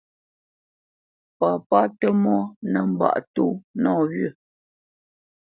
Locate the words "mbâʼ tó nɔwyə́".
2.91-4.29